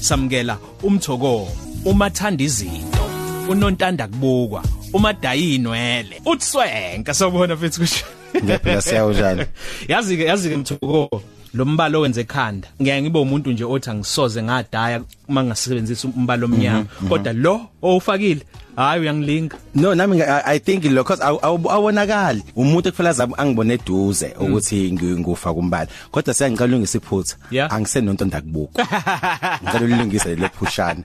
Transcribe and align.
samukela 0.00 0.58
umthoko 0.82 1.48
umathanda 1.84 2.44
izinto 2.44 3.04
unontanda 3.48 4.08
kubukwa 4.08 4.64
umadayinwele 4.92 6.22
utswenka 6.26 7.14
sobona 7.14 7.54
mfethu 7.54 7.80
kusho. 7.80 8.04
Ngephela 8.44 8.82
siyawo 8.82 9.12
njani 9.12 9.44
yazi 9.88 10.16
ke 10.16 10.24
yazi 10.24 10.48
ke 10.50 10.56
mthoko 10.56 11.22
lo 11.54 11.64
mbalo 11.64 11.98
owenze 12.00 12.20
ekhanda. 12.20 12.68
Ngeke 12.82 13.02
ngibe 13.02 13.18
umuntu 13.18 13.52
nje 13.52 13.64
othi 13.64 13.90
angisoze 13.90 14.42
ngadaya 14.42 15.02
uma 15.28 15.44
ngasebenzisa 15.44 16.08
umbalo 16.08 16.46
omnyama. 16.46 16.84
Kodwa 17.08 17.32
lo 17.32 17.60
owufakile 17.82 18.40
hayi 18.76 19.00
uyangilinga 19.00 19.56
no 19.74 19.94
nami 19.94 20.22
I, 20.22 20.42
i 20.54 20.58
think 20.58 20.84
lo 20.84 21.04
cause 21.04 21.22
awonakali. 21.22 22.42
Umuntu 22.56 22.88
ekufela 22.88 23.12
zami 23.12 23.34
angibone 23.36 23.74
eduze 23.74 24.34
ukuthi 24.40 24.92
ngufa 24.92 25.54
kumbala. 25.54 25.86
Kodwa 26.10 26.34
siyangicela 26.34 26.68
ulungisa 26.68 26.98
iphutha 26.98 27.36
Yeah. 27.50 27.72
angisenonto 27.72 28.24
ndakubuka 28.24 28.82
ngicela 29.62 29.84
ulungise 29.84 30.34
le 30.36 30.48
phushana. 30.48 31.02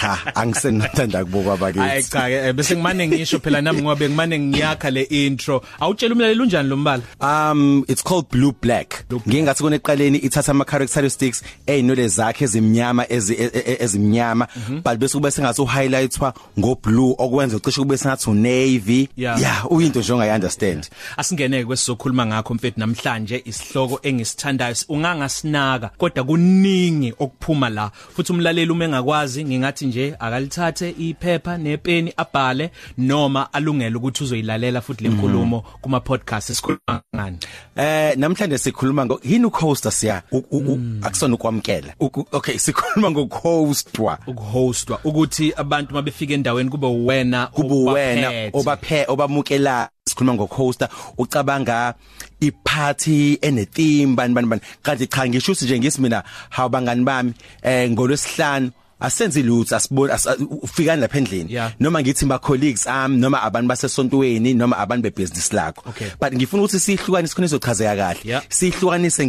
Cha 0.00 0.18
angisenonto 0.34 1.06
ndakubuka 1.06 1.56
hayi 1.56 1.74
bakithi 1.74 2.10
cha 2.10 2.20
ke 2.28 2.34
eh, 2.34 2.52
bese 2.54 2.74
ngimane 2.76 3.08
ngisho 3.08 3.38
phela 3.40 3.60
nami 3.60 3.82
ngoba 3.82 4.08
ngimane 4.08 4.38
ngiyakha 4.38 4.90
le 4.90 5.02
intro. 5.02 5.62
Awutshela 5.80 6.14
umlaleli 6.14 6.40
unjani 6.40 6.68
lo 6.68 6.76
mbala? 6.76 7.02
Um 7.20 7.84
it's 7.88 8.02
called 8.02 8.28
blue 8.30 8.52
black. 8.62 9.04
Ngingathi 9.28 9.62
kuneqaleni 9.62 10.18
ithatha 10.18 10.50
ama 10.52 10.64
characteristics 10.64 11.42
einole 11.66 12.08
zakhe 12.08 12.44
ezimnyama 12.44 13.04
ezi- 13.08 13.34
e- 13.38 13.50
e- 13.54 13.76
ezimnyama. 13.84 14.48
But 14.84 14.98
bese 14.98 15.12
kube 15.18 15.30
sengathi 15.30 15.62
uhighlightwa 15.62 16.17
ngo 16.58 16.78
blue 16.82 17.14
okwenza 17.18 17.56
ucishe 17.56 17.80
kube 17.80 17.96
sengathi 17.96 18.30
unavy. 18.30 19.08
Yeah. 19.16 19.72
uyinto 19.72 20.00
nje 20.00 20.12
ongayi 20.12 20.32
understand 20.34 20.86
asingeneke 21.16 21.64
kwesizokhuluma 21.64 22.26
ngakho 22.26 22.54
mfethu 22.54 22.80
namhlanje 22.80 23.42
isihloko 23.44 24.00
engisithandayo 24.02 24.74
ungangasinaka 24.88 25.90
kodwa 25.98 26.24
kuningi 26.24 27.14
okuphuma 27.18 27.68
la. 27.68 27.90
Futhi 28.16 28.32
umlaleli 28.32 28.70
uma 28.72 28.84
engakwazi 28.84 29.44
ngingathi 29.44 29.86
nje 29.86 30.14
akalithathe 30.18 30.94
iphepha 30.98 31.58
nepeni 31.58 32.12
abhale 32.16 32.70
noma 32.98 33.52
alungele 33.52 33.96
ukuthi 33.96 34.24
uzoyilalela 34.24 34.80
futhi 34.80 35.04
lenkulumo 35.04 35.64
kuma 35.80 36.00
podcast 36.00 36.50
esikhuluma 36.50 37.00
ngani. 37.16 37.38
Eh 37.76 38.16
namhlanje 38.16 38.58
sikhuluma 38.58 39.06
ngo 39.06 39.20
yini 39.24 39.44
ucoaster 39.44 39.92
siya? 39.92 40.22
U- 40.32 40.80
akusona 41.02 41.34
ukwamkela 41.34 41.94
okay 42.32 42.58
sikhuluma 42.58 43.10
ngocoastwa 43.10 44.18
ukuhostwa 44.26 45.00
ukuthi 45.04 45.52
abantu 45.56 45.94
mabefika 46.08 46.34
endaweni 46.34 46.70
kube 46.70 46.86
uwena 46.86 47.46
kuba 47.46 47.92
wena 47.92 48.28
obaphethe. 48.28 48.58
obaphe 48.58 49.04
obamukela 49.08 49.88
sikhuluma 50.08 50.34
ngocoaster 50.34 50.88
ucabanga 51.18 51.94
iparty 52.40 53.38
enetheme 53.42 54.14
bani 54.14 54.34
bani 54.34 54.46
bani 54.48 54.62
kanti 54.82 55.06
cha 55.06 55.28
ngisho 55.28 55.52
ukuthi 55.52 55.64
nje 55.64 55.78
ngisi 55.78 56.00
mina 56.00 56.22
hawu 56.50 56.68
bangani 56.68 57.04
bami 57.04 57.32
eh 57.62 57.90
ngolwesihlanu 57.90 58.70
asenzi 59.00 59.42
lutho 59.42 59.76
asibona 59.76 60.18
ufikani 60.62 61.00
lapha 61.00 61.18
endlini. 61.18 61.60
Noma 61.80 62.02
ngithi 62.02 62.26
ma 62.26 62.38
colleagues 62.38 62.86
am 62.86 63.18
noma 63.18 63.42
abantu 63.42 63.68
basesontweni 63.68 64.54
noma 64.54 64.76
abantu 64.76 65.02
bebusiness 65.02 65.52
lakho. 65.52 65.82
But 66.20 66.32
ngifuna 66.32 66.62
ukuthi 66.62 66.80
sihlukanise 66.80 67.34
khona 67.34 67.46
izochazeka 67.46 67.96
kahle. 67.96 68.40
Sihlukanise 68.48 69.26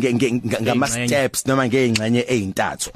ngama 0.61 0.87
steps 0.87 1.45
noma 1.47 1.67
ngeingxenye 1.67 2.25
ezintathu 2.27 2.91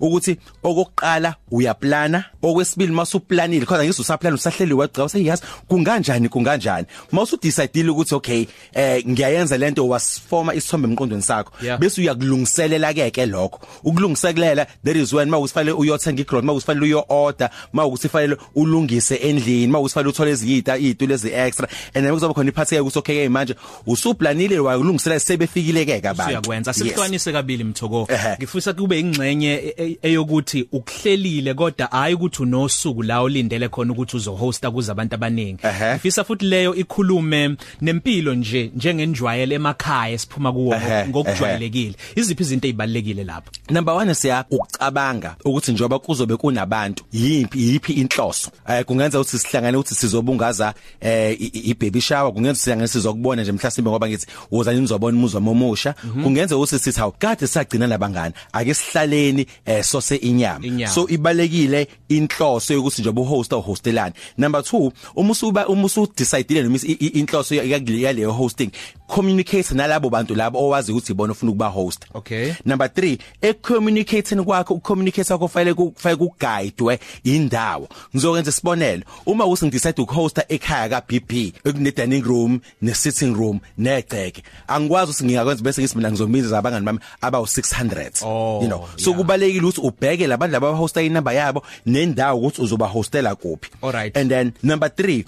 ukuthi 0.00 0.36
okokuqala 0.62 1.34
uyaplana. 1.50 2.24
Okwesibili 2.42 2.92
masuplanile 2.92 3.66
kodwa 3.66 3.84
ngizwe 3.84 4.02
usaplana 4.02 4.34
usahleli 4.34 4.74
waqhawe 4.74 5.08
seyazi 5.08 5.42
kunganjani 5.68 6.28
kunganjani? 6.28 6.86
Mawusu 7.12 7.38
decide 7.42 7.88
ukuthi 7.88 8.14
okay 8.14 8.46
eh 8.74 9.02
ngiyayenza 9.06 9.58
lento 9.58 9.88
wasforma 9.88 10.54
isithombe 10.54 10.88
emqondweni 10.88 11.22
sakho 11.22 11.52
bese 11.78 12.00
uyakulungiselela 12.00 12.94
ke 12.94 13.10
ke 13.10 13.26
lokho. 13.26 13.60
Ukulungiselela 13.84 14.66
there 14.82 15.00
is 15.00 15.12
when 15.12 15.30
mawusifanele 15.30 15.72
uyothenga 16.04 16.20
iground 16.22 16.44
mawusifanele 16.46 16.84
uyo 16.86 17.04
order 17.08 17.50
mawusifanele 17.72 18.36
ulungise 18.54 19.14
endlini 19.16 19.66
mawusifanele 19.66 20.10
uthole 20.10 20.30
iziyita 20.30 20.78
izitulo 20.78 21.14
ezi 21.14 21.30
extra 21.32 21.68
and 21.94 22.04
then 22.04 22.12
kuzoba 22.12 22.34
khona 22.34 22.48
iphathi 22.50 22.74
ke 22.74 22.80
ukuthi 22.80 22.98
okay 22.98 23.24
ke 23.24 23.28
manje 23.28 23.54
usuplanile 23.86 24.58
wayulungiselela 24.58 25.20
sebefikile 25.20 25.84
ke 25.84 26.08
abantu 26.08 26.28
uyakwenza 26.30 26.70
Yes. 26.70 26.78
sikuhlanise 26.78 27.32
kabili 27.32 27.64
mthoko 27.64 28.06
Ehhe. 28.12 28.36
ngifisa 28.38 28.72
kube 28.72 29.00
ingxenye 29.00 29.52
e- 29.54 29.74
e- 29.78 29.98
eyokuthi 30.02 30.68
ukuhlelile 30.72 31.54
kodwa 31.54 31.86
hayi 31.86 32.14
ukuthi 32.14 32.42
unosuku 32.42 33.02
la 33.02 33.20
olindele 33.20 33.68
khona 33.68 33.92
ukuthi 33.92 34.16
uzohosta 34.16 34.70
kuze 34.70 34.92
abantu 34.92 35.14
abaningi 35.14 35.58
Ehhe. 35.66 35.92
ngifisa 35.94 36.24
futhi 36.24 36.44
leyo 36.44 36.74
ikhulume 36.74 37.56
nempilo 37.80 38.34
nje 38.34 38.70
njengenjwayelo 38.76 39.54
emakhaya 39.54 40.14
esiphuma 40.14 40.52
kuwo 40.52 40.74
Ehhe, 40.74 41.08
ngokujwayelekile 41.08 41.94
iziphi 42.16 42.42
izinto 42.42 42.68
ezibalekile 42.68 43.24
lapha 43.24 43.50
Number 43.70 43.94
1 43.94 44.14
siya 44.14 44.44
ucabanga 44.50 45.36
ukuthi 45.44 45.72
njoba 45.94 45.98
kuzobe 46.06 46.36
kunabantu 46.36 47.04
yimpi 47.12 47.62
yipi 47.68 47.92
inhloso? 47.92 48.50
Eh 48.68 48.84
kungenza 48.84 49.20
ukuthi 49.20 49.38
sihlangane 49.38 49.76
ukuthi 49.76 49.94
sizobungaza 49.94 50.74
eh 51.00 51.36
i- 51.40 51.50
i- 51.54 51.70
ibaby 51.70 52.00
shower 52.00 52.32
kungenza 52.32 52.60
sihlangane 52.60 52.88
sizokubona 52.88 53.42
nje 53.42 53.52
mhlasimbe 53.52 53.90
ngoba 53.90 54.08
ngithi 54.08 54.26
woza 54.50 54.72
nizobona 54.72 55.18
umuzwa 55.18 55.40
momusha? 55.40 55.94
Kungenza 56.22 56.56
ukuthi 56.56 56.78
sithi 56.78 57.00
hawu 57.00 57.12
kade 57.18 57.46
sagcina 57.46 57.86
labangani 57.86 58.34
ake 58.52 58.74
sihlaleni 58.74 59.46
eh 59.66 59.84
sose 59.84 60.16
inyama. 60.16 60.66
Inyama. 60.66 60.92
so 60.94 61.06
ibalekile 61.08 61.88
inhloso 62.08 62.74
yokuthi 62.74 63.02
njoba 63.02 63.20
uhosta 63.22 63.56
uhostelani. 63.56 64.14
Number 64.38 64.60
2 64.60 64.92
uma 65.16 65.30
usuba 65.32 65.66
uma 65.68 65.84
usudecide 65.84 66.62
noma 66.62 66.78
i- 66.82 66.92
i- 67.00 67.18
inhloso 67.20 67.54
yaleyo 67.54 68.32
hosting 68.32 68.70
communicate 69.06 69.74
nalabo 69.74 70.10
bantu 70.10 70.34
labo 70.34 70.58
owazi 70.58 70.92
ukuthi 70.92 71.12
ibona 71.12 71.32
ufuna 71.32 71.50
ukuba 71.52 71.68
host 71.68 72.04
Okay. 72.14 72.52
number 72.64 72.86
3 72.88 73.18
ecommunicating 73.42 74.44
kwakho 74.44 74.74
ucommunicate 74.74 75.28
kwakho 75.28 75.48
fanele 75.48 75.74
kufanele 75.74 76.16
kuguidwe 76.16 76.98
indawo 77.24 77.88
ngizokwenza 78.14 78.50
isibonelo 78.50 79.02
uma 79.26 79.46
uthi 79.46 79.66
ngidecide 79.66 80.02
ukuhosta 80.02 80.44
ekhaya 80.48 80.88
ka 80.88 81.00
BP 81.08 81.32
ekune 81.64 81.90
dining 81.90 82.22
room 82.24 82.60
ne 82.82 82.94
sitting 82.94 83.34
room 83.34 83.60
negceke 83.78 84.42
angikwazi 84.68 85.10
ukuthi 85.10 85.24
ngingakwenza 85.24 85.62
bese 85.62 85.80
ngithi 85.82 85.96
mina 85.96 86.10
ngizomiza 86.10 86.58
abangani 86.58 86.86
bami 86.86 86.98
abawu 87.20 87.44
600 87.46 88.24
Oh, 88.26 88.60
you 88.62 88.68
know 88.68 88.88
so 88.96 89.10
yeah. 89.10 89.18
kubalekile 89.20 89.66
ukuthi 89.66 89.80
ubheke 89.80 90.26
labantu 90.26 90.52
laba 90.52 90.68
hosta 90.68 91.02
inamba 91.02 91.32
yabo 91.32 91.62
nendawo 91.86 92.40
ukuthi 92.40 92.62
uzoba 92.62 92.86
hostela 92.86 93.34
kuphi 93.34 93.70
Alright. 93.82 94.16
and 94.16 94.30
then 94.30 94.52
number 94.62 94.88
3 94.88 95.24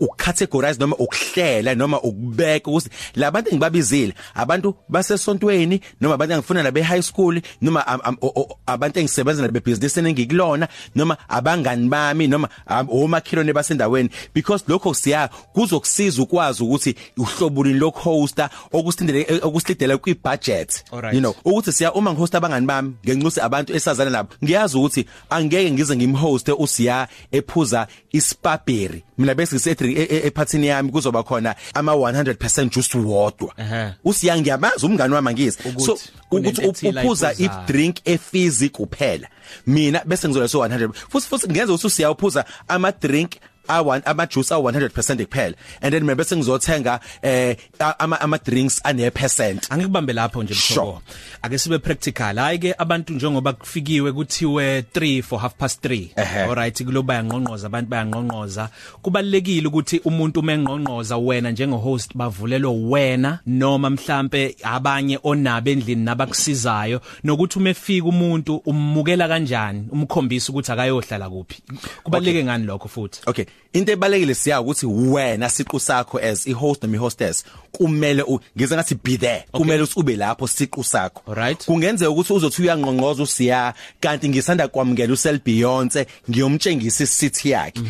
ucategorize 0.00 0.80
noma 0.80 0.96
ukuhlela 0.96 1.74
noma 1.74 2.00
ukubeka 2.02 2.59
ukuthi 2.68 2.88
labantu 3.14 3.50
engibabizile 3.50 4.14
abantu 4.34 4.74
basesontweni 4.88 5.80
noma 6.00 6.14
abantu 6.14 6.34
engifuna 6.34 6.62
labe 6.62 6.82
high 6.82 7.02
school 7.02 7.40
noma 7.60 7.86
am- 7.86 8.00
am- 8.04 8.16
o- 8.20 8.32
o- 8.36 8.58
abantu 8.66 8.98
engisebenza 9.00 9.42
nabe 9.42 9.60
business 9.60 9.96
engikulona 9.96 10.68
noma 10.94 11.16
abangani 11.28 11.88
bami 11.88 12.26
noma 12.28 12.48
am- 12.66 12.88
omakhilone 12.90 13.52
basendaweni. 13.52 14.10
Because 14.34 14.64
lokho 14.68 14.94
siya 14.94 15.28
kuzokusiza 15.54 16.22
ukwazi 16.22 16.62
ukuthi 16.62 16.94
uhlobulini 17.18 17.78
lokhosta 17.78 18.50
okusindele 18.72 19.26
okusilidela 19.42 19.98
kwi 19.98 20.14
budget 20.14 20.84
Alright. 20.92 21.14
you 21.14 21.20
know 21.20 21.34
ukuthi 21.44 21.72
siya 21.72 21.92
uma 21.92 22.12
ngihosta 22.12 22.38
abangani 22.38 22.66
bami 22.66 22.92
ngenxusi 23.06 23.40
abantu 23.40 23.76
esazana 23.76 24.10
nabo 24.10 24.28
ngiyazi 24.44 24.76
ukuthi 24.76 25.04
angeke 25.30 25.70
ngize 25.70 25.96
ngimhoste 25.96 26.52
usiya 26.52 27.08
ephuza 27.32 27.86
ispaberi 28.12 29.02
mina 29.18 29.34
bese 29.34 29.54
ngisedri 29.56 29.96
ephathini 30.26 30.66
yami 30.66 30.90
kuzoba 30.90 31.22
khona 31.22 31.54
ama 31.74 31.92
100% 31.92 32.49
juice 32.70 32.98
wodwa 32.98 33.52
Ehhe. 33.58 33.92
usiya 34.04 34.40
ngiyamazi 34.40 34.86
umngani 34.86 35.14
wami 35.14 35.32
ngizi 35.32 35.58
Ukuthi 35.64 35.84
so 35.86 35.92
ukuthi 35.92 36.10
kunento 36.28 36.62
ethile 36.62 37.00
uphuza 37.00 37.28
ayiphuzayo. 37.28 37.62
i-drink 37.66 37.96
efizi 38.04 38.68
kuphela 38.68 39.28
mina 39.66 40.02
bese 40.04 40.28
ngizola 40.28 40.48
so 40.48 40.58
100 40.58 40.92
futhi 41.08 41.26
futhi 41.28 41.48
ngenza 41.48 41.72
ukuthi 41.72 41.86
usiya 41.86 42.10
uphuza 42.10 42.44
ama 42.68 42.92
drink 42.92 43.30
awan 43.68 44.02
ama 44.04 44.26
juice 44.26 44.54
aw 44.54 44.62
100% 44.62 45.26
kuphela. 45.26 45.54
And 45.82 45.92
then 45.94 46.02
mina 46.02 46.16
bese 46.16 46.36
ngizothenga 46.36 47.00
eh 47.22 47.56
ama 47.98 48.20
ama 48.20 48.38
drinks 48.38 48.80
ane 48.84 49.10
percent 49.10 49.66
angikubambe 49.70 50.12
lapho 50.12 50.42
nje 50.42 50.54
mthoko 50.54 51.02
ake 51.42 51.58
sibe 51.58 51.78
practical. 51.78 52.36
Hayi 52.36 52.58
ke 52.58 52.74
abantu 52.78 53.12
njengoba 53.12 53.52
kufikiwe 53.52 54.12
kuthiwe 54.12 54.80
3 54.80 55.22
for 55.22 55.40
half 55.40 55.54
past 55.54 55.84
3 55.84 56.08
Ehhe. 56.16 56.40
alright 56.42 56.84
kulo 56.84 57.02
bayangqonqoza 57.02 57.66
abantu 57.66 57.90
bayangqonqoza 57.90 58.68
kubalekile 59.02 59.66
ukuthi 59.68 60.00
umuntu 60.04 60.40
umengqonqoza 60.40 61.16
wena 61.16 61.50
njenge 61.50 61.76
host 61.76 62.10
bavulelwe 62.16 62.72
wena 62.90 63.38
noma 63.46 63.90
mhlambe 63.90 64.56
abanye 64.62 65.18
onabe 65.22 65.72
endlini 65.72 66.04
nabakusizayo 66.04 67.00
nokuthi 67.24 67.58
umefika 67.58 68.08
umuntu 68.08 68.56
ummukela 68.56 69.28
kanjani 69.28 69.88
umkhombisa 69.92 70.52
ukuthi 70.52 70.72
akayohlala 70.72 71.30
kuphi. 71.30 71.62
Kubaleke 72.02 72.44
ngani 72.44 72.64
lokho 72.66 72.88
futhi? 72.88 73.20
Okay. 73.26 73.44
Into 73.72 73.92
ebalekile 73.92 74.34
siya 74.34 74.60
ukuthi 74.60 74.86
wena 74.86 75.48
siqu 75.48 75.80
sakho 75.80 76.18
as 76.18 76.46
i 76.46 76.52
host 76.52 76.82
noma 76.82 76.96
i 76.96 76.98
hostess 76.98 77.44
kumele 77.72 78.24
ngize 78.58 78.74
ngathi 78.76 78.94
be 78.94 79.16
there. 79.16 79.44
Kumele 79.52 79.86
ube 79.96 80.16
lapho 80.16 80.46
siqu 80.48 80.84
sakho. 80.84 81.22
Alright. 81.28 81.64
kungenzeka 81.66 82.10
ukuthi 82.10 82.32
uzothi 82.32 82.62
uyangqongqoza 82.62 83.22
usiya 83.22 83.74
kanti 84.00 84.28
ngisanda 84.28 84.68
kwamukela 84.68 85.12
usel 85.12 85.38
Beyonce 85.44 86.06
ngiyomtshengisa 86.30 87.04
isithithi 87.04 87.50
yakhe. 87.50 87.80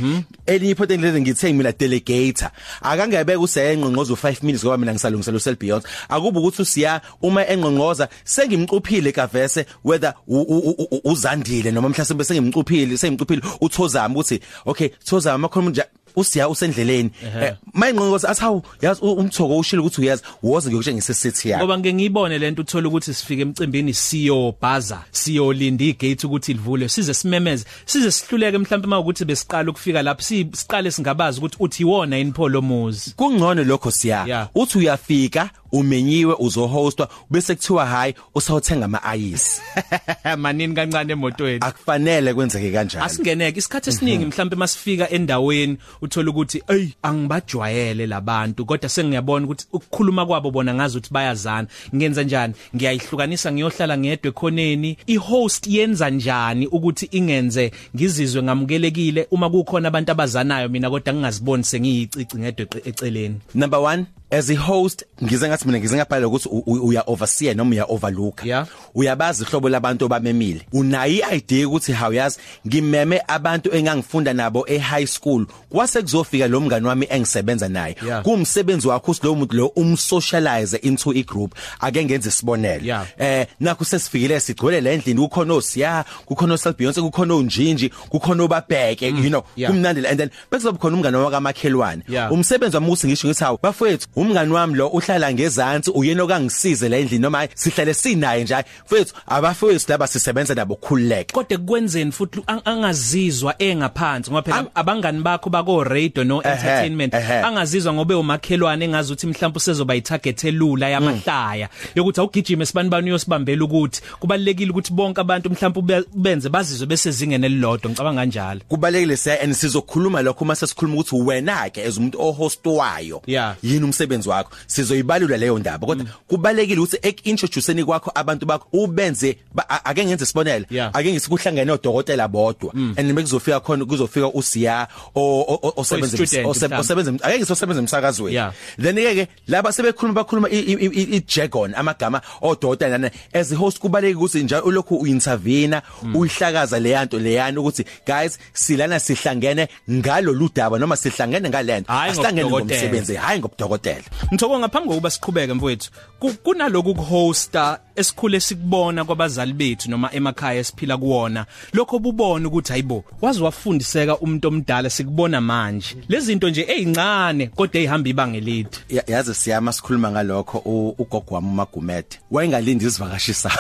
Elinye 0.46 0.72
iphoto 0.72 0.94
engileze 0.94 1.20
ngithe 1.20 1.52
mina 1.52 1.72
delegator. 1.72 2.50
Akangebeka 2.82 3.40
useyengqongqoza 3.40 4.12
u5 4.14 4.36
minutes 4.42 4.64
ngoba 4.64 4.78
mina 4.78 4.92
ngisalungisela 4.92 5.36
usel 5.36 5.56
Beyonce. 5.56 5.88
Akuba 6.08 6.40
ukuthi 6.40 6.62
usiya 6.62 7.00
uma 7.22 7.46
engqongqoza 7.46 8.08
sengimcuphile 8.24 9.12
kavese 9.12 9.64
whether 9.84 10.14
u- 10.28 10.42
u- 10.42 10.76
u- 10.78 10.86
u- 10.90 11.00
uzandile 11.12 11.70
noma 11.70 11.88
mhlawumbe 11.88 12.24
sengimcuphile 12.24 12.96
sengimcuphile 12.96 13.42
uthozama 13.60 14.14
ukuthi 14.14 14.40
okay 14.66 14.88
thozama 15.04 15.48
makhona 15.50 15.70
nje 15.70 15.84
usiya 16.16 16.48
usendleleni. 16.48 17.10
Eh, 17.42 17.54
mayinqonqoza 17.74 18.28
athi 18.28 18.40
hawu 18.40 18.62
yazi 18.82 19.00
u- 19.02 19.12
umthoko 19.12 19.58
ushilo 19.58 19.82
ukuthi 19.82 20.00
uyazi 20.00 20.22
woze 20.42 20.68
ngiyokutshengisa 20.68 21.12
isithi 21.12 21.48
yakhe. 21.48 21.62
Ngoba 21.64 21.78
ngeke 21.78 21.94
ngiyibone 21.94 22.38
lento 22.38 22.62
uthola 22.62 22.88
ukuthi 22.88 23.14
sifike 23.14 23.42
emcimbini 23.42 23.94
siyo 23.94 24.54
baza 24.60 25.04
siyo 25.10 25.52
linda 25.52 25.84
igate 25.84 26.26
ukuthi 26.26 26.52
livule 26.52 26.88
size 26.88 27.14
simemeze 27.14 27.64
size 27.86 28.10
sihluleke 28.10 28.58
mhlawumbe 28.58 28.88
mawukuthi 28.88 29.24
besiqala 29.24 29.70
ukufika 29.70 30.02
lapho 30.02 30.22
si- 30.22 30.46
siqale 30.52 30.90
singabazi 30.90 31.38
ukuthi 31.38 31.56
uthi 31.60 31.82
iwona 31.82 32.18
inpholo 32.18 32.62
muzi 32.62 33.14
kungcono 33.16 33.64
lokho 33.64 33.90
siya. 33.90 34.24
Yeah. 34.26 34.48
uthi 34.54 34.78
uyafika 34.78 35.50
umenyiwe 35.72 36.34
uzohostwa 36.38 37.08
bese 37.30 37.54
kuthiwa 37.54 37.86
hayi 37.86 38.14
usawuthenga 38.34 38.84
ama 38.84 39.16
ice 39.16 39.60
manini 40.36 40.74
kancane 40.74 41.12
emotweni. 41.12 41.58
Akufanele 41.60 42.34
kwenzeke 42.34 42.72
kanjalo. 42.72 43.04
Asingeneke 43.04 43.58
isikhathi 43.58 43.90
esiningi 43.90 44.24
mhlawumbe 44.26 44.56
masifika 44.56 45.10
endaweni 45.10 45.78
uthola 46.02 46.30
ukuthi 46.30 46.62
ey 46.68 46.88
angibajwayele 47.02 48.06
labantu 48.06 48.64
kodwa 48.66 48.88
sengiyabona 48.88 49.44
ukuthi 49.46 49.66
ukukhuluma 49.72 50.26
kwabo 50.26 50.50
bona 50.50 50.74
ngazi 50.74 50.98
ukuthi 50.98 51.12
bayazana. 51.14 51.68
Ngenza 51.94 52.22
njani? 52.22 52.54
Ngiyayihlukanisa 52.76 53.52
ngiyohlala 53.52 53.98
ngedwe 53.98 54.28
ekhoneni. 54.28 54.96
Ihost 55.06 55.66
yenza 55.66 56.10
njani 56.10 56.66
ukuthi 56.66 57.08
ingenze 57.10 57.72
ngizizwe 57.96 58.42
ngamukelekile? 58.42 59.26
Uma 59.30 59.50
kukhona 59.50 59.88
abantu 59.88 60.12
abazanayo 60.12 60.68
mina 60.68 60.90
kodwa 60.90 61.14
ngingaziboni 61.14 61.64
sengiyicici 61.64 62.38
ngedwe 62.38 62.64
eqe- 62.66 62.88
eceleni. 62.88 63.36
Number 63.54 63.78
1 63.80 64.04
as 64.30 64.50
a 64.50 64.54
host 64.56 65.04
ngize 65.24 65.48
ngathi 65.48 65.66
mina 65.66 65.78
ngize 65.78 65.96
ngaphala 65.96 66.26
ukuthi 66.28 66.48
uya 66.66 67.02
overseer 67.06 67.56
noma 67.56 67.70
uya 67.70 67.84
overlook 67.84 68.44
Yeah. 68.44 68.66
uyabazi 68.94 69.42
ihlobo 69.44 69.68
labantu 69.68 70.04
abamemile 70.04 70.60
unayi 70.72 71.22
idea 71.32 71.68
ukuthi 71.68 71.92
hawuyazi 71.92 72.38
ngimeme 72.66 73.22
abantu 73.28 73.74
engangifunda 73.74 74.32
nabo 74.32 74.64
e 74.68 74.78
high 74.78 75.06
school 75.06 75.46
kwase 75.68 76.02
kuzofika 76.02 76.48
lo 76.48 76.60
mngani 76.60 76.86
wami 76.86 77.06
engisebenza 77.10 77.68
naye 77.68 77.96
Yeah. 78.06 78.22
kumsebenzi 78.22 78.88
wakho 78.88 79.14
lo 79.22 79.34
muntu 79.34 79.56
lo 79.56 79.66
umsocialize 79.66 80.76
into 80.76 81.12
i 81.12 81.22
group 81.22 81.54
ake 81.80 82.04
ngenze 82.04 82.28
isibonelo 82.28 82.84
Yeah. 82.84 83.06
eh 83.18 83.46
nakho 83.60 83.84
sesifikile 83.84 84.40
sigcwele 84.40 84.80
le 84.80 84.96
ndlini 84.96 85.20
kukhona 85.20 85.54
osiya 85.54 86.04
kukhona 86.26 86.54
osel 86.54 86.74
Beyonce 86.78 87.00
kukhona 87.02 87.34
unjinji 87.34 87.88
kukhona 88.08 88.42
obabheke 88.42 89.06
you 89.08 89.28
know 89.28 89.42
Yeah. 89.56 89.72
kumnandi 89.72 90.06
and 90.06 90.18
then 90.18 90.30
bekuzoba 90.50 90.78
khona 90.78 90.96
umngane 90.96 91.16
wakamakhelwane 91.16 92.02
Yeah. 92.08 92.32
umsebenzi 92.32 92.76
wami 92.76 92.86
ukuthi 92.88 93.06
ngisho 93.06 93.28
ngithi 93.28 93.44
hawu 93.44 93.58
bafethu 93.62 94.08
umngani 94.20 94.52
wami 94.52 94.74
lo 94.74 94.88
uhlala 94.88 95.32
ngezantsi 95.32 95.90
uyena 95.90 96.22
okangisize 96.22 96.88
la 96.88 96.96
endlini 96.96 97.22
noma 97.22 97.38
hayi, 97.38 97.50
sihlale 97.54 97.94
sinaye 97.94 98.44
nje 98.44 98.56
fethu 98.86 99.14
abafethu 99.26 99.86
laba 99.90 100.06
sisebenza 100.06 100.54
nabo 100.54 100.74
khululeke 100.76 101.32
kodwa 101.34 101.58
kwenzeni 101.58 102.12
futhi 102.12 102.40
ang- 102.46 102.62
angazizwa 102.64 103.54
engaphansi 103.62 104.30
ngoba 104.30 104.42
phela 104.42 104.66
abangani 104.74 105.22
bakho 105.22 105.50
bako 105.50 105.84
radio 105.84 106.24
no 106.24 106.42
Ehhe, 106.42 106.52
entertainment 106.52 107.14
ehhe. 107.14 107.34
angazizwa 107.42 107.92
ngobe 107.94 108.14
umakhelwane 108.14 108.84
engazi 108.84 109.12
ukuthi 109.12 109.26
mhlawumbe 109.26 109.56
usezoba 109.56 109.94
itarget 109.94 110.44
elula 110.44 110.88
yamahlaya 110.88 111.68
yokuthi 111.94 112.20
awugijime 112.20 112.66
sibani 112.66 112.88
bani 112.88 113.10
uyosibambela 113.10 113.64
ukuthi 113.64 114.00
kubalekile 114.20 114.70
ukuthi 114.70 114.92
bonke 114.92 115.20
abantu 115.20 115.50
mhlawumbe 115.50 115.80
ube- 115.80 116.04
benze 116.14 116.48
bazizwe 116.48 116.86
besezingene 116.86 117.46
elilodwa 117.46 117.90
ngicabanga 117.90 118.20
kanjalo 118.20 118.60
kubalekile 118.68 119.16
siya 119.16 119.40
and 119.42 119.54
sizokhuluma 119.54 120.22
lokho 120.22 120.44
uma 120.44 120.54
sesikhuluma 120.56 120.94
ukuthi 121.00 121.16
wena 121.16 121.70
ke 121.70 121.82
as 121.86 121.96
umuntu 121.98 122.18
ohostwayo 122.20 123.22
Yeah. 123.26 123.54
yini 123.62 123.84
umsebenzi 123.84 124.09
wakho 124.28 124.50
sizoyibalula 124.66 125.36
leyo 125.36 125.58
ndaba. 125.58 125.86
Kodwa 125.86 126.06
kubalekile 126.28 126.80
ukuthi 126.80 126.98
ekintroduceeni 127.02 127.84
kwakho 127.84 128.10
abantu 128.14 128.46
bakho 128.46 128.66
ubenze 128.72 129.36
ba- 129.54 129.66
a- 129.68 129.84
ake 129.84 130.04
ngenze 130.06 130.26
sibonela 130.26 130.66
Yeah. 130.70 130.90
ake 130.94 131.12
ngisikhulangene 131.12 131.72
odokotela 131.72 132.28
bodwa. 132.28 132.72
And 132.74 133.12
bekuzofika 133.14 133.60
khona 133.60 133.84
kuzofika 133.84 134.28
usiya 134.28 134.88
o- 135.14 135.40
o- 135.40 135.60
o- 135.62 135.72
osebenza 135.76 136.16
student, 136.16 136.46
ose- 136.46 136.66
mhlawumbe. 136.68 136.76
osebenza 136.80 137.24
ake 137.24 137.38
ngisosebenza 137.38 137.80
emsakazweni 137.82 138.34
Yeah. 138.34 138.52
then 138.80 138.96
ke 138.96 139.14
ke 139.14 139.28
laba 139.48 139.72
sebekhuluma 139.72 140.14
bakhuluma 140.24 140.48
i- 140.50 140.58
i 140.58 140.74
i- 140.86 141.16
i 141.16 141.20
jargon 141.26 141.74
amagama 141.74 142.20
odokotela 142.42 142.98
nana 142.98 143.10
as 143.32 143.52
a 143.52 143.56
host 143.56 143.78
kubaleke 143.78 144.14
ukuthi 144.16 144.42
njalo 144.42 144.64
ulokhu 144.64 144.96
uintervene 144.96 145.80
uyihlakaza 146.14 146.78
leyanto 146.80 147.18
leyani 147.18 147.58
ukuthi 147.58 147.84
guys 148.06 148.38
silana 148.52 149.00
sihlangene 149.00 149.68
ngalo 149.90 150.32
ludaba 150.32 150.78
noma 150.78 150.96
sihlangene 150.96 151.48
ngalento 151.48 151.92
Hhayi 151.92 152.10
asihlangene 152.10 152.44
ngobudokotela. 152.48 152.80
ngomsebenzi 152.80 153.14
hayi 153.16 153.38
ngobudokotela. 153.40 153.99
Mthoko 154.32 154.58
ngaphambi 154.58 154.88
kokuba 154.88 155.10
siqhubeke 155.10 155.52
mfowethu 155.54 155.90
ku- 156.18 156.32
kunaloku 156.34 156.94
kuhosta 156.94 157.80
esikhule 157.96 158.40
sikubona 158.40 159.04
kwabazali 159.04 159.52
bethu 159.52 159.90
noma 159.90 160.10
emakhaya 160.14 160.60
esiphila 160.60 160.96
kuwona 160.96 161.46
lokho 161.72 161.98
bubona 161.98 162.48
ukuthi 162.48 162.72
hayibo 162.72 163.04
wazi 163.22 163.42
wafundiseka 163.42 164.18
umuntu 164.18 164.48
omdala 164.48 164.90
sikubona 164.90 165.40
manje. 165.40 165.96
Lezi 166.08 166.26
zinto 166.26 166.48
nje 166.50 166.66
ezincane 166.68 167.46
kodwa 167.46 167.80
ezihamba 167.80 168.08
ibanga 168.08 168.36
elide. 168.38 168.70
Ya- 168.88 169.04
yazi 169.06 169.34
siyama 169.34 169.72
sikhuluma 169.72 170.10
ngalokho 170.10 170.58
u- 170.58 170.94
ugogo 170.98 171.34
wami 171.34 171.48
uMagumede. 171.48 172.16
Wayengalindi 172.30 172.84
izivakashi 172.84 173.34
sami. 173.34 173.56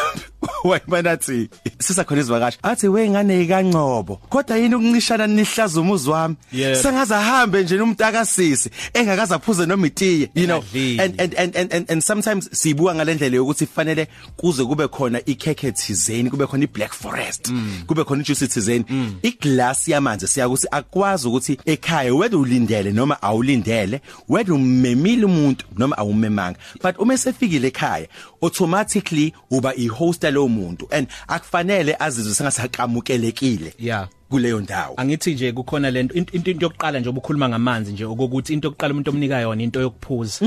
wayibona 0.64 1.10
athi 1.10 1.48
sisakhona 1.78 2.20
izivakashi. 2.20 2.58
Athi 2.62 2.88
wengane 2.88 3.42
ikaNcobo 3.42 4.16
kodwa 4.16 4.56
yini 4.56 4.74
ukuncishana 4.74 5.26
nihlaza 5.26 5.80
umuzi 5.80 6.10
wami? 6.10 6.36
Yeah. 6.52 6.82
sengaze 6.82 7.14
ahambe 7.14 7.62
nje 7.62 7.80
umntakasisi 7.80 8.70
engakaza 8.94 9.34
aphuze 9.34 9.66
noma 9.66 9.86
itiye 9.86 10.30
you 10.34 10.46
know. 10.46 10.62
And 10.74 11.20
and 11.20 11.34
and 11.34 11.56
and, 11.56 11.72
and, 11.72 11.90
and 11.90 12.02
sometimes 12.02 12.50
sibuka 12.52 12.94
ngalendlela 12.94 13.36
yokuthi 13.36 13.66
kufanele 13.66 14.08
kuze 14.36 14.64
kube 14.64 14.88
khona 14.88 15.24
ikhekhe 15.24 15.72
thizeni 15.72 16.30
kube 16.30 16.46
khona 16.46 16.64
iBlack 16.64 16.92
Forest 16.92 17.52
kube 17.86 18.04
khona 18.04 18.22
ijuice 18.22 18.46
thizeni. 18.46 18.84
Iglass 19.22 19.88
yamanzi 19.88 20.28
siyakuthi 20.28 20.66
akwazi 20.70 21.28
ukuthi 21.28 21.58
ekhaya 21.66 22.14
whether 22.14 22.38
ulindele 22.38 22.92
noma 22.92 23.22
awulindele 23.22 24.00
whether 24.28 24.54
umemile 24.54 25.24
umuntu 25.24 25.64
noma 25.78 25.98
awumemanga. 25.98 26.58
But 26.82 26.98
uma 26.98 27.14
esefikile 27.14 27.68
ekhaya 27.68 28.08
automatically 28.42 29.32
uba 29.50 29.74
ihost 29.74 30.24
lo 30.24 30.49
muntu 30.50 30.86
and 30.90 31.08
akufanele 31.28 31.96
azizwe 31.98 32.34
sengasaqamukelekile 32.34 33.74
Yeah. 33.78 34.08
kuleyo 34.30 34.60
ndawo. 34.60 34.94
Angithi 34.96 35.34
nje 35.34 35.52
kukhona 35.52 35.90
lento 35.90 36.14
into 36.14 36.36
into 36.36 36.50
into 36.50 36.66
yokuqala 36.66 37.00
nje 37.00 37.08
obukhuluma 37.08 37.48
ngamanzi 37.48 37.92
nje 37.92 38.04
okokuthi 38.04 38.52
into 38.52 38.68
yokuqala 38.68 38.92
umuntu 38.94 39.10
omnika 39.10 39.40
yona 39.40 39.62
into 39.62 39.80
yokuphuza. 39.80 40.46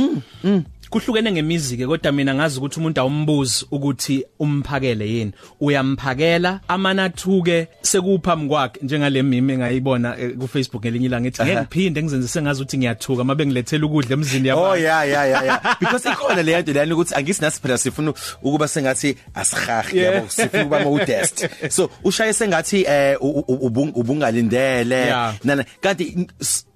Kuhlukene 0.90 1.32
ngemizi 1.32 1.78
ke 1.78 1.88
kodwa 1.88 2.12
mina 2.12 2.36
ngazi 2.36 2.58
ukuthi 2.60 2.80
umuntu 2.80 3.02
awumbuzi 3.02 3.66
ukuthi 3.72 4.26
umphakele 4.40 5.10
yini. 5.10 5.32
Uyamphakela 5.62 6.60
amanathuke 6.68 7.68
sekuphambi 7.82 8.48
kwakhe 8.48 8.80
njengale 8.84 9.24
mimi 9.24 9.54
engayibona 9.54 10.18
eh, 10.20 10.38
ku 10.38 10.48
Facebook 10.48 10.84
ngelinye 10.84 11.06
ilanga 11.06 11.28
ethi 11.28 11.44
ngeke 11.44 11.62
ngiphinde 11.62 12.04
ngizenze 12.04 12.28
sengazi 12.28 12.62
ukuthi 12.62 12.78
ngiyathuka 12.78 13.24
mabe 13.24 13.46
ngilethela 13.46 13.86
ukudla 13.86 14.14
emzini 14.14 14.52
Oh 14.52 14.76
yabantu 14.76 14.82
yeah 14.84 15.04
yeah 15.04 15.26
yeah 15.26 15.44
yeah. 15.44 15.76
Because 15.80 16.10
ikhona 16.10 16.44
le 16.44 16.62
nto 16.62 16.74
lana 16.74 16.94
ukuthi 16.94 17.16
angisinasi 17.16 17.62
phela 17.62 17.78
sifuna 17.78 18.14
ukuba 18.42 18.68
sengathi 18.68 19.16
asihahi 19.34 19.98
yabo 19.98 20.30
sifuna 20.30 20.64
ukuba 20.64 20.80
modest 20.80 21.48
so 21.70 21.90
ushaye 22.04 22.34
sengathi 22.34 22.86
eh 22.88 23.18
ubungalindele. 23.22 25.06
Nana 25.44 25.66
kanti 25.82 26.28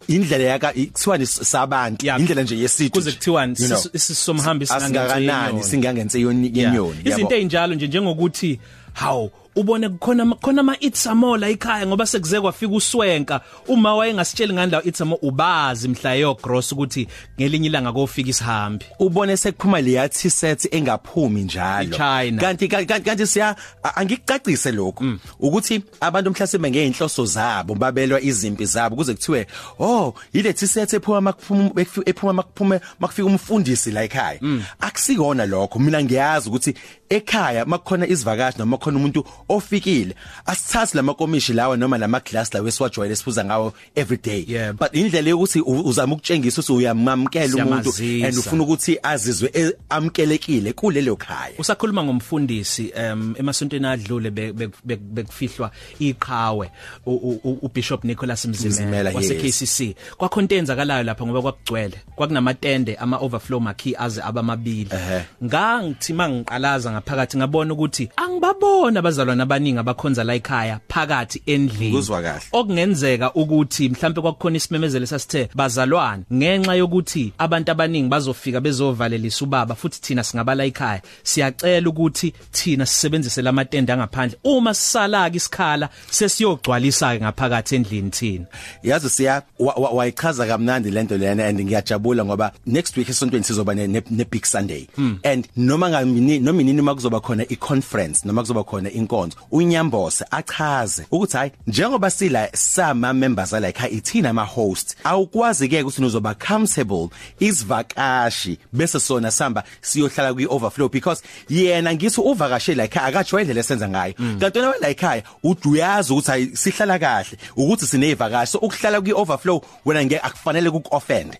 indlela 0.08 0.44
yaka 0.44 0.74
kuthiwa 0.74 1.18
ni 1.18 1.26
sabantu 1.28 2.06
Yeah. 2.06 2.20
indlela 2.20 2.42
nje 2.44 2.58
yesithu 2.58 2.92
kuze 2.92 3.10
nje, 3.10 3.18
kuthiwani 3.18 3.56
you 3.60 3.68
know. 3.68 3.82
isisomhambi 3.94 4.66
asingakanani 4.70 5.64
singangenze 5.64 6.20
yoni 6.22 6.52
Yeah. 6.54 6.74
yenyoni 6.74 7.00
izinto 7.06 7.36
ezinjalo 7.36 7.76
nje 7.76 7.88
njengokuthi 7.88 8.60
hawu 8.94 9.32
ubone 9.58 9.90
khona 10.00 10.26
khona 10.42 10.62
ama 10.62 10.76
itsamo 10.80 11.38
la 11.38 11.50
ekhaya 11.50 11.88
ngoba 11.88 12.06
sekuze 12.06 12.42
kwafika 12.42 12.74
uswenka. 12.76 13.42
Uma 13.68 13.96
wayengasitsheli 13.96 14.54
ngandla 14.54 14.84
itsamo 14.84 15.16
ubazi 15.22 15.88
mhla 15.88 16.14
yo 16.16 16.34
gross 16.44 16.72
ukuthi 16.72 17.08
ngelinye 17.40 17.68
ilanga 17.68 17.92
kofika 17.94 18.30
isihambi. 18.30 18.86
Ubone 19.00 19.38
sekuphuma 19.38 19.82
leya 19.82 20.10
t-shirt 20.10 20.74
engaphumi 20.74 21.42
njalo. 21.44 21.98
Kanti 22.42 22.68
kanti 22.68 23.28
siya 23.28 23.56
a- 23.84 23.96
angikucacise 23.96 24.72
lokho 24.72 25.06
ukuthi 25.40 25.82
abantu 26.00 26.32
mhlasimbe 26.32 26.72
ngeinhloso 26.72 27.26
zabo 27.26 27.76
babelwa 27.76 28.22
izimpi 28.22 28.66
zabo 28.66 28.96
kuze 28.96 29.14
kuthiwe 29.14 29.48
oh 29.80 30.14
ile 30.34 30.54
t-shirt 30.54 30.94
ephuma 30.94 31.22
makuphuma 31.22 31.72
ephuma 32.06 32.34
makuphume 32.34 32.80
makufika 33.00 33.26
umfundisi 33.28 33.92
la 33.92 34.04
ekhaya. 34.04 34.40
Akusikona 34.80 35.46
lokho. 35.46 35.80
Mina 35.80 36.04
ngiyazi 36.04 36.50
ukuthi 36.50 36.74
ekhaya 37.10 37.66
makukhona 37.66 38.08
izivakashi 38.08 38.60
noma 38.60 38.78
khona 38.78 38.98
umuntu 38.98 39.26
ofikile 39.50 40.16
asithathi 40.46 40.98
lamakomishi 40.98 41.54
lawa 41.54 41.78
noma 41.78 41.98
lama 41.98 42.20
glass 42.20 42.54
lawa 42.54 42.68
esiwajwayele 42.68 43.16
siphuza 43.16 43.46
ngawo 43.46 43.74
every 43.96 44.18
day 44.24 44.46
Yeah. 44.48 44.74
but 44.74 44.96
indlela 44.96 45.30
yokuthi 45.30 45.60
u- 45.62 45.82
uzama 45.88 46.14
ukutshengisa 46.14 46.62
ukuthi 46.62 46.74
uyamamkela 46.74 47.66
umuntu 47.66 47.92
Siyamazisa. 47.92 48.28
and 48.28 48.38
ufuna 48.38 48.64
ukuthi 48.64 49.00
azizwe 49.04 49.52
e- 49.54 49.74
amkelekile 49.90 50.74
kulelo 50.74 51.16
khaya 51.16 51.54
usakhuluma 51.58 52.04
ngomfundisi 52.04 52.92
em 52.96 53.34
emasontweni 53.40 53.86
adlule 53.88 54.32
be- 54.32 54.54
be- 54.54 54.70
be- 54.84 54.96
bekufihlwa 54.96 55.72
iqhawe 56.00 56.72
u- 57.06 57.12
u- 57.16 57.40
u- 57.44 57.60
uBishop 57.62 58.04
Nicholas 58.04 58.46
Mzimela, 58.46 58.70
Mzimela 58.76 59.12
wase 59.14 59.34
yes. 59.36 59.60
KCC 59.60 59.96
kwakhonto 60.18 60.56
enzakalayo 60.56 61.04
lapha 61.04 61.26
ngoba 61.26 61.42
kwakugcwele 61.42 62.02
kwakunamatende 62.16 62.96
ama 62.96 63.18
overflow 63.18 63.60
makey 63.60 63.94
aze 63.98 64.22
abamabili 64.22 64.90
Ehhe. 64.92 65.24
ngangithi 65.44 66.14
mangiqalaza 66.14 66.92
ngaphakathi 66.92 67.38
ngabona 67.38 67.74
ukuthi 67.74 68.10
angibabona 68.16 69.00
abazalwana 69.38 69.44
abaningi 69.44 69.80
abakhonza 69.80 70.24
la 70.24 70.34
ekhaya 70.36 70.80
phakathi 70.90 71.42
endlini. 71.46 71.92
Kuzwa 71.92 72.22
kahle. 72.22 72.42
okungenzeka 72.52 73.34
ukuthi 73.34 73.90
mhlambe 73.90 74.22
kwakukhona 74.22 74.58
isimemezelo 74.58 75.06
sasithe 75.06 75.50
bazalwane. 75.56 76.24
Ngenxa 76.34 76.76
yokuthi 76.76 77.34
abantu 77.38 77.72
abaningi 77.72 78.10
bazofika 78.10 78.62
bezovalelisa 78.62 79.46
ubaba 79.46 79.76
futhi 79.76 80.02
thina 80.02 80.24
singabala 80.24 80.66
ekhaya 80.66 81.02
siyacela 81.24 81.90
ukuthi 81.90 82.34
thina 82.52 82.86
sisebenzise 82.86 83.42
lamatende 83.42 83.94
angaphandle. 83.94 84.38
Uma 84.44 84.74
sisalaka 84.74 85.36
isikhala 85.36 85.90
sesiyogcwalisa 86.10 87.16
ke 87.18 87.22
ngaphakathi 87.24 87.76
endlini 87.76 88.10
thina. 88.12 88.46
Yazi 88.84 89.10
siya 89.10 89.42
wa- 89.60 89.74
wa- 89.74 89.90
wayichaza 89.90 90.46
kamnandi 90.48 90.92
lento 90.92 91.18
lena 91.18 91.46
and 91.48 91.60
ngiyajabula 91.60 92.26
ngoba 92.26 92.52
next 92.66 92.98
week 92.98 93.10
esontweni 93.10 93.44
sizoba 93.44 93.76
ne, 93.76 93.88
ne, 93.88 94.02
ne 94.10 94.24
big 94.24 94.46
sunday. 94.46 94.88
And 95.24 95.48
noma 95.56 95.90
ngamini 95.90 96.40
noma 96.40 96.62
inini 96.62 96.82
makuzoba 96.82 97.20
khona 97.20 97.46
i 97.50 97.56
conference 97.56 98.26
noma 98.26 98.42
kuzoba 98.42 98.64
khona 98.64 98.90
inkonzo 98.92 99.27
unyambose 99.52 100.26
achaze 100.32 101.06
ukuthi 101.12 101.38
hayi 101.38 101.52
njengoba 101.68 102.10
sila 102.12 102.50
sama 102.54 103.14
members 103.14 103.54
ala 103.54 103.68
ekhaya 103.68 103.92
ithina 103.92 104.30
ama 104.30 104.44
host 104.44 104.96
awukwazi 105.04 105.68
ke 105.70 105.82
ukuthi 105.84 106.04
uzoba 106.06 106.34
comfortable 106.36 107.10
isivakashi 107.40 108.58
bese 108.74 109.00
sona 109.00 109.32
samba 109.32 109.64
siyohlala 109.82 110.34
kwi 110.34 110.46
overflow 110.50 110.90
because 110.90 111.24
yena 111.50 111.94
ngithi 111.96 112.22
uvakashe 112.22 112.76
la 112.76 112.84
ekhaya 112.84 113.06
akajwayele 113.08 113.54
lesenza 113.54 113.90
ngayo. 113.90 114.14
Kanti 114.40 114.60
wena 114.60 114.74
la 114.82 114.90
ekhaya 114.90 115.24
uduyazi 115.44 116.14
ukuthi 116.14 116.32
hayi 116.32 116.52
sihlala 116.58 117.00
kahle 117.00 117.38
ukuthi 117.56 117.88
sinezivakashi 117.88 118.52
so 118.52 118.58
ukuhlala 118.60 119.02
kwi 119.02 119.14
overflow 119.14 119.62
wena 119.86 120.06
ngeke 120.06 120.20
akufanele 120.20 120.72
kuk 120.72 120.94
offend 120.94 121.38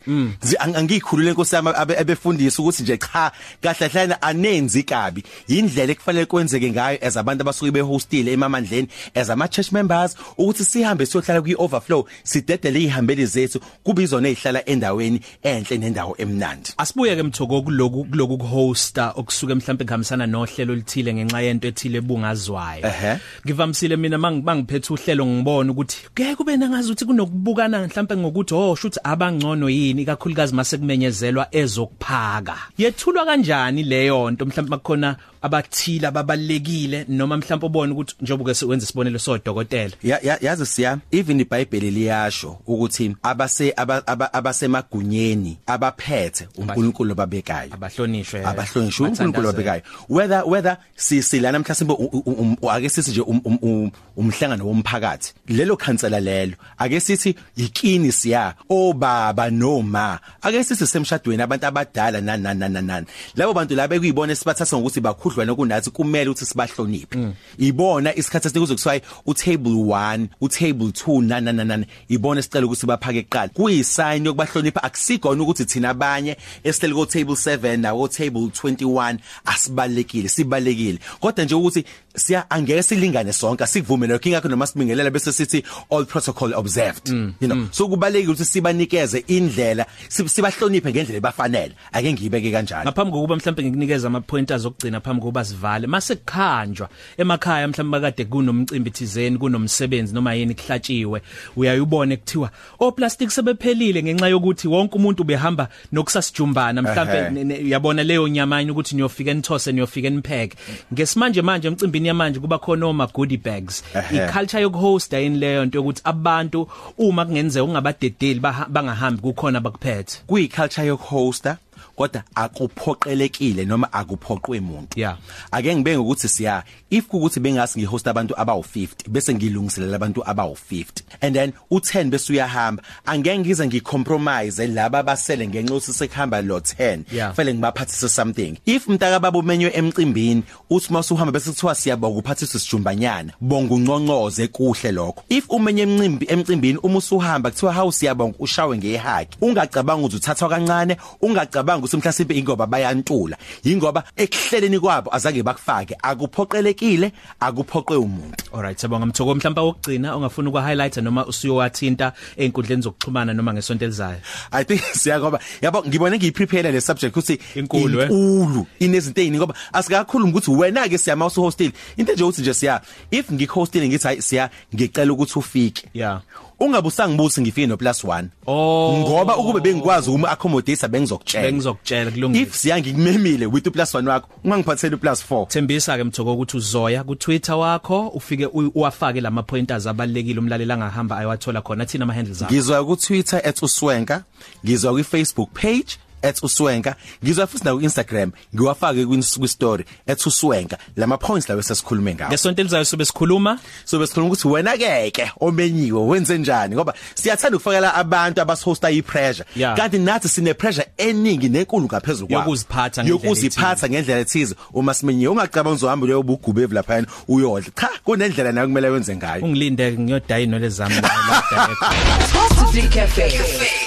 angikhulule 0.60 1.30
inkosi 1.30 1.56
yami 1.56 1.70
abe- 1.70 2.00
abefundisi 2.00 2.62
ukuthi 2.62 2.84
nje 2.84 2.98
cha 2.98 3.32
kahle 3.62 3.88
hlana 3.88 4.22
anenzi 4.22 4.84
kabi. 4.84 5.24
Indlela 5.48 5.92
ekufanele 5.92 6.26
kwenzeke 6.26 6.72
ngayo 6.72 7.00
as 7.02 7.18
abantu 7.18 7.42
abasuke 7.42 7.72
behostile 7.78 8.34
emamandleni 8.34 8.88
as 9.16 9.30
ama 9.30 9.48
church 9.48 9.72
members 9.72 10.18
ukuthi 10.38 10.66
sihambe 10.66 11.06
siyohlala 11.06 11.42
kwi 11.42 11.56
overflow 11.58 12.06
sidedele 12.24 12.80
ihambeli 12.84 13.26
zethu 13.26 13.60
kubizona 13.84 14.30
ezihlala 14.30 14.66
endaweni 14.66 15.20
enhle 15.44 15.78
nendawo 15.78 16.16
emnandi 16.18 16.74
Asibuye 16.78 17.16
ke 17.16 17.24
mthoko 17.24 17.62
kuloku 17.62 18.04
kuloku 18.04 18.38
hosta 18.38 19.14
okusuke 19.16 19.54
mhlambe 19.56 19.86
kuhambisana 19.86 20.28
nohlelo 20.28 20.74
oluthile 20.74 21.14
ngenxa 21.14 21.42
yento 21.42 21.68
ethile 21.68 21.98
ebungazwayo. 21.98 22.86
Ehhe. 22.86 23.20
Ngivamisile 23.46 23.96
mina 23.96 24.18
mangibangiphethe 24.18 24.94
uhlelo 24.94 25.26
ngibona 25.26 25.72
ukuthi 25.72 25.98
ke 26.14 26.36
kube 26.36 26.58
nangazi 26.58 26.92
ukuthi 26.92 27.06
kunokubukana 27.06 27.88
mhlambe 27.88 28.18
ngokuthi 28.18 28.54
oh 28.54 28.76
shuthi 28.76 29.00
abangcono 29.04 29.70
yini 29.70 30.06
kakhulukazi 30.06 30.56
mase 30.56 30.78
kumenyezelwa 30.78 31.48
ezokuphaka. 31.52 32.58
Yethulwa 32.78 33.26
kanjani 33.26 33.84
leyo 33.84 34.32
nto 34.32 34.46
mhlambe 34.46 34.70
makukhona 34.70 35.16
abathila 35.42 36.08
ababalekile 36.08 37.06
noma 37.10 37.38
mhlambe 37.38 37.66
ubone 37.66 37.94
ukuthi 37.94 38.16
njengoba 38.22 38.54
ke 38.54 38.66
wenza 38.66 38.84
isibonelo 38.86 39.20
sodokotela. 39.20 39.94
Ya- 40.04 40.20
ya- 40.24 40.38
yazi 40.42 40.66
siya 40.66 40.98
even 41.12 41.40
iBhayibheli 41.40 41.92
liyasho 41.92 42.58
ukuthi 42.68 43.16
abase 43.24 43.74
aba- 43.78 44.08
aba- 44.08 44.34
abasemagunyeni 44.34 45.58
abaphethe 45.68 46.48
uNkulunkulu 46.58 47.16
babekayo 47.16 47.74
Abahlonishwe. 47.74 48.46
abahlonishwa 48.46 49.08
uNkulunkulu 49.08 49.48
bathandazwe. 49.48 49.82
babekayo 49.82 49.82
whether 50.10 50.44
whether 50.46 50.78
sisilana 50.96 51.60
mhlasimbe 51.60 51.94
u- 51.94 52.10
u- 52.14 52.58
u- 52.62 52.72
ake 52.72 52.90
sithi 52.90 53.12
nje 53.12 53.22
um- 53.22 53.42
um- 53.46 53.60
um- 53.62 53.92
umhlangano 54.18 54.66
womphakathi 54.68 55.34
lelo 55.48 55.76
khansela 55.78 56.20
lelo 56.20 56.54
ake 56.78 57.00
sithi 57.00 57.36
ikini 57.56 58.12
siya 58.12 58.54
obaba 58.70 59.50
noma 59.50 60.20
ake 60.42 60.64
sithi 60.64 60.88
semshadweni 60.88 61.42
abantu 61.44 61.66
abadala 61.66 62.22
nani 62.22 62.44
nani 62.44 62.60
nani 62.60 62.82
nani 62.88 63.08
labo 63.36 63.54
bantu 63.54 63.76
laba 63.76 63.96
ekuyibona 63.96 64.36
sibathatha 64.36 64.78
ngokuthi 64.78 65.00
bakhudlwa 65.28 65.46
nokunathi 65.46 65.90
kumele 65.92 66.30
ukuthi 66.30 66.46
sibahloniphe. 66.46 67.34
Ibona 67.58 68.16
isikhathi 68.16 68.48
esiningi 68.48 68.68
kuzokuthiwa 68.68 69.02
u 69.26 69.34
table 69.34 69.72
1 69.72 70.28
u 70.42 70.50
table 70.50 70.88
2 70.88 71.22
nani 71.24 71.46
nani 71.46 71.66
nani 71.66 71.86
ibona 72.10 72.42
sicela 72.42 72.66
ukuthi 72.66 72.86
baphake 72.86 73.24
kuqala. 73.24 73.50
Kuyisign 73.54 74.26
yokubahlonipha 74.26 74.84
akusigona 74.84 75.44
ukuthi 75.44 75.66
thina 75.66 75.90
abanye 75.90 76.38
esihleli 76.64 76.94
ko 76.96 77.06
table 77.06 77.36
7 77.36 77.78
nawo 77.78 78.08
table 78.08 78.42
21 78.48 79.18
asibalekile 79.46 80.30
sibalekile. 80.30 81.00
Kodwa 81.20 81.46
nje 81.46 81.56
ukuthi 81.56 81.84
siya 82.16 82.50
angeke 82.50 82.84
silingane 82.84 83.34
sonke 83.34 83.64
asikuvumele 83.64 84.14
lokho 84.14 84.30
ingakho 84.30 84.48
noma 84.50 84.68
sibingelela 84.68 85.10
bese 85.10 85.32
sithi 85.32 85.64
all 85.92 86.06
protocol 86.06 86.54
observed 86.56 87.10
you 87.42 87.48
know. 87.48 87.68
so 87.72 87.88
kubalekile 87.88 88.34
ukuthi 88.34 88.46
sibanikeze 88.46 89.24
indlela 89.28 89.86
sib- 90.10 90.28
sibahloniphe 90.28 90.90
ngendlela 90.92 91.18
ebafanele. 91.18 91.74
Ake 91.92 92.14
ngiyibeke 92.14 92.52
kanjalo. 92.52 92.84
Ngaphambi 92.84 93.12
kokuba 93.12 93.36
mhlambe 93.36 93.64
ngikunikeza 93.64 94.08
ama 94.08 94.22
pointers 94.22 94.66
okugcina 94.66 95.02
phambi 95.02 95.17
kokuba 95.22 95.46
sivale. 95.46 95.88
Mase 95.88 96.16
kukhanjwa 96.16 96.90
emakhaya 97.18 97.68
mhlambe 97.68 97.92
bakade 98.00 98.26
kunomcimbi 98.26 98.92
thizeni 98.92 99.38
kunomsebenzi 99.38 100.14
noma 100.14 100.34
yini 100.34 100.56
kuhlatshiwe. 100.56 101.22
Uyayubone 101.56 102.18
kuthiwa 102.18 102.50
o 102.80 102.92
plastic 102.92 103.30
sebephelile 103.30 104.04
ngenxa 104.04 104.28
yokuthi 104.28 104.68
wonke 104.68 104.96
umuntu 104.96 105.22
ubehamba 105.24 105.68
nokusasijumbana. 105.92 106.82
Ehhe. 106.82 106.92
mhlambe 106.92 107.30
ne- 107.30 107.44
ne- 107.44 107.64
uyabona 107.64 108.04
leyo 108.04 108.28
nyamanye 108.28 108.72
ukuthi 108.72 108.96
niyofika 108.96 109.34
nithose 109.34 109.72
niyofika 109.72 110.10
nipheke. 110.10 110.58
Ngesimanje 110.94 111.42
manje 111.42 111.68
emcimbini 111.68 112.08
yamanje 112.08 112.40
kuba 112.40 112.58
khona 112.60 112.86
oma 112.86 113.08
goodie 113.08 113.38
bags. 113.38 113.84
Ehhe. 113.96 114.18
iculture 114.30 114.62
yokuhosta 114.62 115.18
yini 115.20 115.38
leyo 115.38 115.66
nto 115.66 115.78
yokuthi 115.78 116.02
abantu 116.04 116.68
uma 116.98 117.26
kungenzeka 117.26 117.64
ungabadedeli 117.64 118.40
baha- 118.40 118.70
bangahambi 118.70 119.22
kukhona 119.22 119.60
bakuphethe? 119.60 120.18
Kuyiculture 120.28 120.88
yokuhosta. 120.88 121.58
Kodwa 121.96 122.24
akuphoqelekile 122.36 123.66
noma 123.66 123.94
akuphoqwe 123.94 124.60
umuntu 124.60 125.00
Yeah. 125.00 125.18
ake 125.52 125.76
ngibenge 125.76 125.98
ukuthi 125.98 126.28
siya 126.30 126.64
if 126.90 127.08
kukuthi 127.08 127.40
bengasi 127.40 127.80
ngihost 127.80 128.08
abantu 128.08 128.34
abawu50 128.34 128.88
bese 129.10 129.34
ngilungiselela 129.34 129.96
abantu 129.96 130.22
abawu50 130.22 130.86
and 131.22 131.36
then 131.36 131.54
u10 131.72 132.10
bese 132.10 132.34
uyahamba 132.34 132.84
angeke 133.06 133.40
ngize 133.40 133.68
ngicompromise 133.68 134.68
laba 134.68 135.04
basele 135.04 135.48
ngenxa 135.48 135.74
ukuthi 135.74 135.94
sekuhamba 135.94 136.42
lo 136.42 136.60
10 136.60 137.00
Yeah. 137.12 137.34
fanele 137.34 137.54
ngibaphathise 137.54 138.10
something 138.10 138.58
if 138.66 138.88
mntaka 138.88 139.20
babo 139.20 139.42
menywe 139.42 139.72
emcimbini 139.76 140.44
uthi 140.70 140.94
masuhamba 140.94 141.32
bese 141.32 141.50
kuthiwa 141.50 141.76
siyabonga 141.76 142.20
uphathise 142.20 142.60
sijumbanyana 142.60 143.34
bonga 143.42 143.74
unconcoze 143.76 144.48
kuhle 144.48 144.92
lokho 144.92 145.24
if 145.30 145.50
umenye 145.50 145.82
emcimbi 145.82 146.26
emcimbini 146.30 146.78
uma 146.84 146.98
usuhamba 146.98 147.50
kuthiwa 147.52 147.74
hawu 147.74 147.92
siyabonga 147.92 148.36
ushawe 148.40 148.78
ngehaki 148.78 149.38
ungacabanga 149.42 150.06
ukuthi 150.06 150.16
uthathwa 150.16 150.50
kancane 150.50 150.98
ungacabanga 151.22 151.67
ukuthi 151.76 151.98
mhlasimbe 151.98 152.36
ingoba 152.36 152.68
bayantula. 152.68 153.38
Ingoba 153.64 154.04
ekuhleleni 154.18 154.80
kwabo 154.80 155.16
azange 155.16 155.44
bakufake 155.44 155.96
akuphoqelekile 156.04 157.12
akuphoqe 157.40 157.96
umuntu. 157.96 158.44
Alright 158.54 158.80
siyabonga 158.80 159.06
mthoko. 159.06 159.36
Mhlawumbe 159.36 159.62
wokugcina 159.62 160.16
ongafuna 160.16 160.50
ukwa 160.50 160.62
highlighter 160.62 161.04
noma 161.04 161.26
usuyowathinta 161.26 162.14
einkundleni 162.38 162.82
zokuxhumana 162.82 163.34
noma 163.34 163.54
ngesonto 163.54 163.86
elizayo? 163.86 164.18
I 164.52 164.64
think 164.64 164.82
siyagoba 165.02 165.40
yabo 165.62 165.84
ngibone 165.88 166.18
ngiyiprepare 166.18 166.72
le 166.72 166.82
subject 166.82 167.18
ukuthi 167.18 167.40
Inkulu, 167.56 168.02
eh? 168.02 168.10
inkulu 168.10 168.68
inezinto 168.80 169.28
eziningi 169.28 169.38
ngoba 169.38 169.54
asikakhulumi 169.74 170.32
ukuthi 170.32 170.52
wena 170.52 170.88
ke 170.90 170.98
siyama 170.98 171.26
usu 171.26 171.42
hostel 171.42 171.72
into 171.98 172.14
nje 172.14 172.24
ukuthi 172.24 172.42
nje 172.42 172.54
siya 172.54 172.82
if 173.12 173.32
ngikuhostile 173.32 173.88
ngithi 173.88 174.08
hayi 174.08 174.22
siya 174.22 174.50
ngicela 174.76 175.14
ukuthi 175.14 175.40
ufike. 175.40 175.88
Yeah. 175.94 176.22
Ungabe 176.60 176.88
usangibuthi 176.88 177.42
ngifike 177.42 177.68
no 177.68 177.78
plus 177.78 178.04
1 178.04 178.26
Oh. 178.48 178.98
ngoba 178.98 179.38
ukube 179.38 179.60
bengikwazi 179.60 180.10
uma 180.10 180.30
accommodate 180.30 180.88
bengizokutshela. 180.88 181.44
Bengizokutshela 181.48 182.12
kulungile. 182.12 182.44
If 182.44 182.56
siya 182.56 182.80
ngikumemile 182.80 183.46
with 183.46 183.68
u 183.68 183.72
plus 183.72 183.94
1 183.96 184.08
wakho 184.10 184.28
ungangiphathele 184.44 184.96
u 184.96 184.98
plus 185.00 185.24
4 185.32 185.48
Thembisa 185.48 185.98
ke 185.98 186.04
mthoko 186.04 186.34
ukuthi 186.34 186.58
uzoya 186.58 187.04
ku 187.04 187.16
Twitter 187.16 187.56
wakho 187.56 188.08
ufike 188.08 188.46
u- 188.46 188.72
uwafake 188.76 189.22
lama 189.22 189.44
pointers 189.44 189.88
abalekile 189.88 190.40
umlaleli 190.40 190.72
angahamba 190.72 191.18
ayewathola 191.18 191.62
khona 191.62 191.86
thina 191.86 192.04
ama 192.04 192.14
handles 192.14 192.42
akho. 192.42 192.54
Ngizwa 192.54 192.86
ku 192.86 192.96
Twitter 192.96 193.42
@uswenka 193.62 194.24
ngizwa 194.66 194.94
ku 194.94 195.04
Facebook 195.04 195.50
page 195.54 195.98
@uswenka 196.44 196.96
ngizwa 197.24 197.48
futhi 197.48 197.66
na 197.66 197.74
ku 197.74 197.82
Instagram 197.82 198.32
ngiwafake 198.56 199.06
ku 199.06 199.48
story 199.48 199.86
@uswenka 200.26 200.78
lama 200.96 201.18
points 201.18 201.50
lawo 201.50 201.62
sesikhulume 201.62 202.16
ngawo. 202.16 202.30
Ngesonto 202.30 202.62
elizayo 202.62 202.86
sobe 202.86 203.06
sikhuluma? 203.06 203.60
So 203.86 204.00
besikhuluma 204.00 204.34
ukuthi 204.34 204.48
wena 204.48 204.78
keke 204.78 205.32
omenyiwe 205.40 206.02
wenze 206.02 206.38
njani? 206.38 206.76
Ngoba 206.76 206.94
siyathanda 207.16 207.58
ukufakela 207.58 207.94
abantu 207.96 208.42
abasihosta 208.42 208.92
ipressure. 208.92 209.46
Yeah. 209.56 209.78
kanti 209.78 210.00
nathi 210.00 210.30
sine 210.30 210.54
pressure 210.54 210.88
eningi 210.98 211.50
nenkulu 211.50 211.86
ngaphezulu 211.86 212.28
kwabo 212.28 212.50
Yokuziphatha 212.50 213.04
ngendlela 213.04 213.30
yokuziphatha 213.30 213.90
ngendlela 213.90 214.22
ethize. 214.22 214.56
Uma 214.74 214.94
simenyiwe 214.94 215.32
ungacabanga 215.32 215.76
uzohamba 215.76 216.08
leyo 216.08 216.24
bugubevu 216.24 216.74
lapha 216.74 217.06
uyodla. 217.28 217.72
Cha 217.76 217.90
kunendlela 218.04 218.52
nayo 218.52 218.68
kumele 218.68 218.90
wenze 218.90 219.16
ngayo. 219.16 219.46
Ungilinde 219.46 219.92
ngiyodayino 219.92 220.60
lezami 220.60 220.96
la 220.96 221.02
direct 221.02 222.34
Positive 222.34 222.90
Cafe. 222.90 223.87